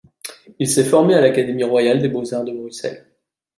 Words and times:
Il 0.57 0.67
s'est 0.67 0.85
formé 0.85 1.13
à 1.13 1.21
l'Académie 1.21 1.63
royale 1.63 2.01
des 2.01 2.07
beaux-arts 2.09 2.43
de 2.43 2.51
Bruxelles. 2.51 3.05